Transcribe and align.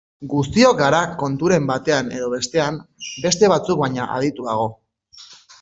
Guztiok 0.29 0.79
gara 0.79 1.01
konturen 1.23 1.67
batean 1.73 2.09
edo 2.21 2.31
bestean 2.33 2.81
beste 3.27 3.53
batzuk 3.55 3.85
baino 3.85 4.11
adituago. 4.19 4.69